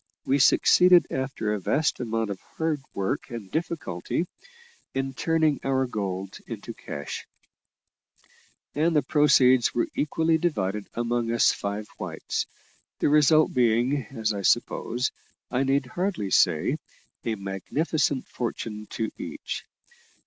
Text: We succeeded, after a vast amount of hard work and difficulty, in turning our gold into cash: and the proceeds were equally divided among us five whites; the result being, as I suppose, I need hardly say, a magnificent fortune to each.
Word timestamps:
We 0.25 0.39
succeeded, 0.39 1.05
after 1.11 1.53
a 1.53 1.59
vast 1.59 1.99
amount 1.99 2.31
of 2.31 2.41
hard 2.57 2.81
work 2.95 3.29
and 3.29 3.51
difficulty, 3.51 4.25
in 4.95 5.13
turning 5.13 5.59
our 5.63 5.85
gold 5.85 6.39
into 6.47 6.73
cash: 6.73 7.27
and 8.73 8.95
the 8.95 9.03
proceeds 9.03 9.75
were 9.75 9.85
equally 9.93 10.39
divided 10.39 10.87
among 10.95 11.31
us 11.31 11.51
five 11.51 11.87
whites; 11.99 12.47
the 12.97 13.09
result 13.09 13.53
being, 13.53 14.07
as 14.07 14.33
I 14.33 14.41
suppose, 14.41 15.11
I 15.51 15.61
need 15.61 15.85
hardly 15.85 16.31
say, 16.31 16.79
a 17.23 17.35
magnificent 17.35 18.25
fortune 18.27 18.87
to 18.89 19.11
each. 19.19 19.65